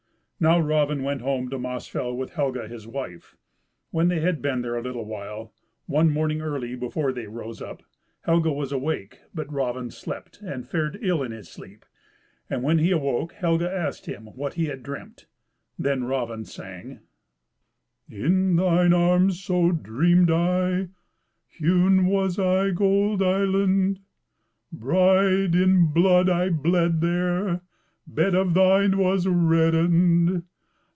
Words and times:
Now 0.43 0.57
Raven 0.57 1.03
went 1.03 1.21
home 1.21 1.49
to 1.51 1.59
Mossfell 1.59 2.17
with 2.17 2.31
Helga 2.33 2.67
his 2.67 2.87
wife. 2.87 3.37
When 3.91 4.07
they 4.07 4.21
had 4.21 4.41
been 4.41 4.63
there 4.63 4.75
a 4.75 4.81
little 4.81 5.05
while, 5.05 5.53
one 5.85 6.09
morning 6.09 6.41
early 6.41 6.73
before 6.75 7.11
they 7.13 7.27
rose 7.27 7.61
up, 7.61 7.83
Helga 8.21 8.51
was 8.51 8.71
awake, 8.71 9.19
but 9.35 9.53
Raven 9.53 9.91
slept, 9.91 10.41
and 10.41 10.67
fared 10.67 10.97
ill 11.03 11.21
in 11.21 11.31
his 11.31 11.47
sleep. 11.47 11.85
And 12.49 12.63
when 12.63 12.79
he 12.79 12.91
woke 12.95 13.33
Helga 13.33 13.71
asked 13.71 14.07
him 14.07 14.29
what 14.33 14.55
he 14.55 14.65
had 14.65 14.81
dreamt. 14.81 15.27
Then 15.77 16.05
Raven 16.05 16.43
sang: 16.45 17.01
"In 18.09 18.55
thine 18.55 18.93
arms, 18.93 19.43
so 19.43 19.71
dreamed 19.71 20.31
I, 20.31 20.87
Hewn 21.49 22.07
was 22.07 22.39
I, 22.39 22.71
gold 22.71 23.21
island! 23.21 23.99
Bride, 24.71 25.53
in 25.53 25.91
blood 25.93 26.29
I 26.31 26.49
bled 26.49 27.01
there, 27.01 27.61
Bed 28.07 28.33
of 28.35 28.55
thine 28.55 28.97
was 28.97 29.25
reddened. 29.25 30.43